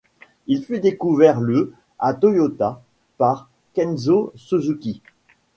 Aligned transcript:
Il 0.47 0.63
fut 0.63 0.79
découvert 0.79 1.39
le 1.39 1.73
à 1.99 2.15
Toyota 2.15 2.81
par 3.19 3.51
Kenzo 3.75 4.33
Suzuki. 4.35 4.99